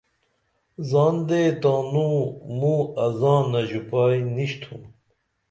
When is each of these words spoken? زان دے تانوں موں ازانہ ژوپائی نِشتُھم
زان 0.89 1.15
دے 1.27 1.41
تانوں 1.61 2.17
موں 2.59 2.81
ازانہ 3.03 3.61
ژوپائی 3.69 4.19
نِشتُھم 4.35 4.81